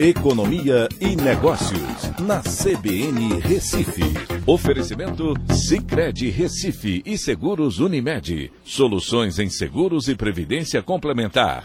Economia 0.00 0.88
e 1.00 1.16
Negócios, 1.16 2.12
na 2.20 2.40
CBN 2.40 3.40
Recife. 3.40 4.04
Oferecimento 4.46 5.34
Cicred 5.52 6.30
Recife 6.30 7.02
e 7.04 7.18
Seguros 7.18 7.80
Unimed. 7.80 8.52
Soluções 8.62 9.40
em 9.40 9.48
seguros 9.48 10.06
e 10.06 10.14
previdência 10.14 10.80
complementar. 10.84 11.64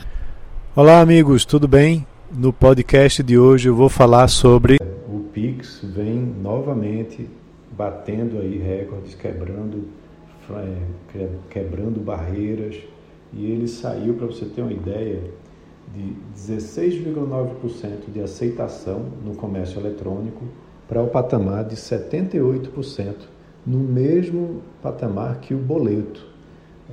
Olá, 0.76 1.00
amigos, 1.00 1.46
tudo 1.46 1.68
bem? 1.68 2.08
No 2.32 2.52
podcast 2.52 3.22
de 3.22 3.38
hoje 3.38 3.70
eu 3.70 3.76
vou 3.76 3.88
falar 3.88 4.28
sobre. 4.28 4.78
O 5.08 5.20
Pix 5.32 5.82
vem 5.84 6.16
novamente 6.42 7.30
batendo 7.78 8.40
aí 8.40 8.58
recordes, 8.58 9.14
quebrando, 9.14 9.88
é, 10.50 11.30
quebrando 11.52 12.04
barreiras. 12.04 12.78
E 13.32 13.46
ele 13.46 13.68
saiu, 13.68 14.16
para 14.16 14.26
você 14.26 14.46
ter 14.46 14.64
uma 14.64 14.74
ideia, 14.74 15.22
de 15.94 16.16
16,9% 16.36 18.12
de 18.12 18.22
aceitação 18.22 19.06
no 19.24 19.36
comércio 19.36 19.80
eletrônico 19.80 20.44
para 20.88 21.02
o 21.02 21.08
patamar 21.08 21.64
de 21.64 21.76
78%, 21.76 23.16
no 23.66 23.80
mesmo 23.80 24.62
patamar 24.82 25.40
que 25.40 25.54
o 25.54 25.58
boleto, 25.58 26.26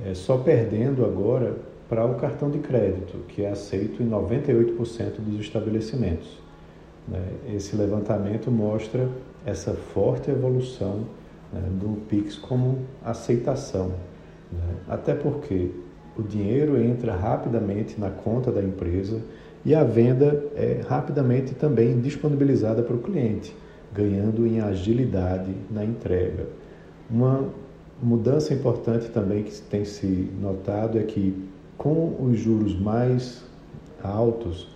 é, 0.05 0.13
só 0.13 0.37
perdendo 0.37 1.05
agora 1.05 1.57
para 1.89 2.05
o 2.05 2.15
cartão 2.15 2.49
de 2.49 2.59
crédito, 2.59 3.17
que 3.27 3.43
é 3.43 3.49
aceito 3.49 4.01
em 4.01 4.09
98% 4.09 5.19
dos 5.19 5.41
estabelecimentos. 5.41 6.39
Né? 7.07 7.21
Esse 7.53 7.75
levantamento 7.75 8.49
mostra 8.49 9.09
essa 9.45 9.73
forte 9.73 10.31
evolução 10.31 11.05
né, 11.51 11.61
do 11.79 11.99
PIX 12.07 12.37
como 12.37 12.79
aceitação. 13.03 13.89
Né? 14.51 14.75
Até 14.87 15.13
porque 15.13 15.71
o 16.17 16.21
dinheiro 16.21 16.81
entra 16.81 17.15
rapidamente 17.15 17.99
na 17.99 18.09
conta 18.09 18.51
da 18.51 18.61
empresa 18.61 19.21
e 19.63 19.73
a 19.75 19.83
venda 19.83 20.43
é 20.55 20.81
rapidamente 20.87 21.53
também 21.53 21.99
disponibilizada 21.99 22.81
para 22.81 22.95
o 22.95 22.99
cliente, 22.99 23.55
ganhando 23.93 24.45
em 24.45 24.59
agilidade 24.59 25.53
na 25.69 25.85
entrega. 25.85 26.47
Uma 27.09 27.45
mudança 28.01 28.53
importante 28.53 29.09
também 29.09 29.43
que 29.43 29.61
tem 29.61 29.85
se 29.85 30.29
notado 30.41 30.97
é 30.97 31.03
que 31.03 31.47
com 31.77 32.15
os 32.19 32.39
juros 32.39 32.77
mais 32.79 33.43
altos, 34.03 34.67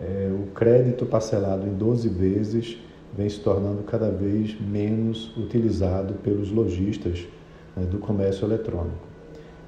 é, 0.00 0.30
o 0.32 0.50
crédito 0.52 1.04
parcelado 1.04 1.66
em 1.66 1.74
12 1.74 2.08
vezes 2.08 2.78
vem 3.16 3.28
se 3.28 3.40
tornando 3.40 3.82
cada 3.82 4.10
vez 4.10 4.58
menos 4.60 5.36
utilizado 5.36 6.14
pelos 6.14 6.50
lojistas 6.50 7.26
né, 7.76 7.84
do 7.84 7.98
comércio 7.98 8.46
eletrônico. 8.46 9.08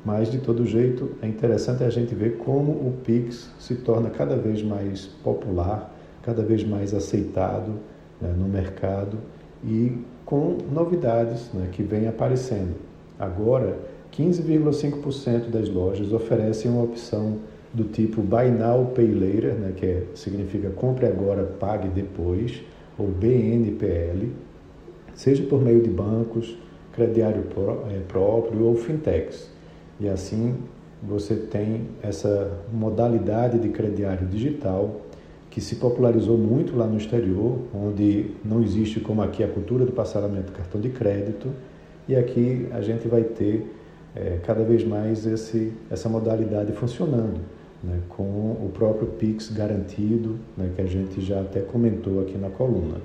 Mas, 0.04 0.30
de 0.30 0.38
todo 0.38 0.64
jeito, 0.64 1.10
é 1.20 1.26
interessante 1.26 1.84
a 1.84 1.90
gente 1.90 2.14
ver 2.14 2.38
como 2.38 2.72
o 2.72 2.94
Pix 3.04 3.50
se 3.58 3.74
torna 3.74 4.08
cada 4.08 4.36
vez 4.36 4.62
mais 4.62 5.06
popular, 5.22 5.94
cada 6.22 6.42
vez 6.42 6.64
mais 6.64 6.94
aceitado 6.94 7.72
né, 8.20 8.32
no 8.36 8.48
mercado 8.48 9.18
e 9.62 9.98
com 10.24 10.56
novidades 10.72 11.50
né, 11.52 11.68
que 11.70 11.82
vêm 11.82 12.08
aparecendo. 12.08 12.74
Agora, 13.18 13.78
15,5% 14.12 15.50
das 15.50 15.68
lojas 15.68 16.12
oferecem 16.12 16.70
uma 16.70 16.82
opção 16.82 17.38
do 17.72 17.84
tipo 17.84 18.22
Buy 18.22 18.50
Now, 18.50 18.86
Pay 18.94 19.12
Later, 19.12 19.54
né, 19.54 19.72
que 19.76 19.86
é, 19.86 20.02
significa 20.14 20.70
compre 20.70 21.06
agora, 21.06 21.44
pague 21.44 21.88
depois, 21.88 22.62
ou 22.98 23.06
BNPL, 23.06 24.28
seja 25.14 25.42
por 25.44 25.62
meio 25.62 25.82
de 25.82 25.90
bancos, 25.90 26.56
crediário 26.92 27.42
pró, 27.42 27.84
é, 27.90 28.00
próprio 28.08 28.64
ou 28.64 28.74
fintechs. 28.74 29.48
E 30.00 30.08
assim 30.08 30.54
você 31.02 31.34
tem 31.34 31.88
essa 32.02 32.50
modalidade 32.72 33.58
de 33.58 33.68
crediário 33.68 34.26
digital 34.26 35.00
que 35.50 35.60
se 35.60 35.76
popularizou 35.76 36.38
muito 36.38 36.76
lá 36.76 36.86
no 36.86 36.96
exterior, 36.96 37.58
onde 37.74 38.30
não 38.44 38.62
existe 38.62 39.00
como 39.00 39.20
aqui 39.20 39.42
a 39.42 39.48
cultura 39.48 39.84
do 39.84 39.92
parcelamento 39.92 40.52
cartão 40.52 40.80
de 40.80 40.90
crédito, 40.90 41.50
e 42.08 42.14
aqui 42.14 42.68
a 42.70 42.80
gente 42.80 43.08
vai 43.08 43.22
ter 43.22 43.66
é, 44.14 44.38
cada 44.44 44.62
vez 44.62 44.84
mais 44.84 45.26
esse, 45.26 45.72
essa 45.90 46.08
modalidade 46.08 46.72
funcionando, 46.72 47.40
né, 47.82 47.98
com 48.08 48.22
o 48.22 48.70
próprio 48.72 49.08
Pix 49.08 49.50
garantido, 49.50 50.38
né, 50.56 50.70
que 50.74 50.82
a 50.82 50.86
gente 50.86 51.20
já 51.20 51.40
até 51.40 51.60
comentou 51.60 52.20
aqui 52.20 52.38
na 52.38 52.50
coluna. 52.50 52.98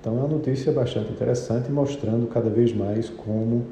Então 0.00 0.16
é 0.16 0.20
uma 0.20 0.28
notícia 0.28 0.70
bastante 0.72 1.10
interessante, 1.10 1.70
mostrando 1.70 2.26
cada 2.26 2.50
vez 2.50 2.72
mais 2.72 3.08
como 3.08 3.64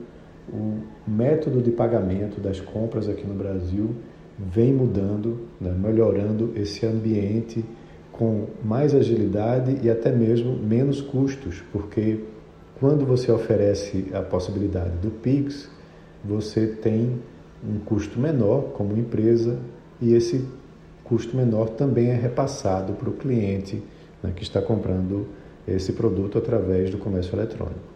o 0.53 0.79
método 1.07 1.61
de 1.61 1.71
pagamento 1.71 2.41
das 2.41 2.61
compras 2.61 3.09
aqui 3.09 3.27
no 3.27 3.35
Brasil 3.35 3.91
vem 4.39 4.73
mudando, 4.73 5.47
né, 5.61 5.75
melhorando 5.77 6.53
esse 6.57 6.87
ambiente 6.87 7.65
com 8.13 8.47
mais 8.65 8.95
agilidade 8.95 9.79
e 9.83 9.91
até 9.91 10.11
mesmo 10.11 10.57
menos 10.57 11.01
custos, 11.01 11.63
porque 11.73 12.21
quando 12.79 13.05
você 13.07 13.31
oferece 13.31 14.07
a 14.13 14.21
possibilidade 14.21 14.97
do 14.99 15.11
Pix, 15.11 15.69
você 16.25 16.67
tem 16.67 17.19
um 17.65 17.79
custo 17.79 18.19
menor 18.21 18.73
como 18.75 18.97
empresa 18.97 19.59
e 20.01 20.15
esse 20.15 20.45
custo 21.05 21.37
menor 21.37 21.71
também 21.71 22.09
é 22.09 22.15
repassado 22.15 22.93
para 22.95 23.09
o 23.09 23.13
cliente 23.13 23.83
né, 24.23 24.33
que 24.35 24.43
está 24.43 24.61
comprando 24.61 25.27
esse 25.67 25.93
produto 25.93 26.39
através 26.39 26.91
do 26.91 26.99
comércio 26.99 27.35
eletrônico. 27.35 27.96